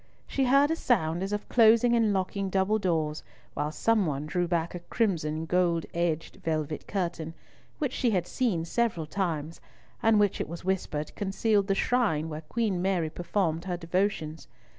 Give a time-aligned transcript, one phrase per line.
[0.25, 3.21] She heard a sound as of closing and locking double doors,
[3.53, 7.35] while some one drew back a crimson, gold edged velvet curtain,
[7.77, 9.61] which she had seen several times,
[10.01, 14.47] and which it was whispered concealed the shrine where Queen Mary performed her devotions.